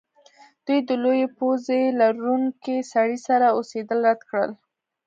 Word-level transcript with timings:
دوی 0.65 0.79
د 0.87 0.91
لویې 1.03 1.27
پوزې 1.37 1.81
لرونکي 1.99 2.77
سړي 2.93 3.17
سره 3.27 3.45
اوسیدل 3.57 3.99
رد 4.07 4.21
کړل 4.29 4.51